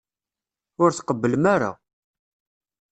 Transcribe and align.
Ur 0.81 0.89
tqebblem 0.93 1.43
ara. 1.55 1.71